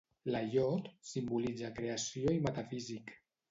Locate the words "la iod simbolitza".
0.35-1.71